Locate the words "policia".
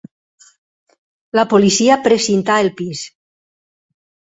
1.53-2.01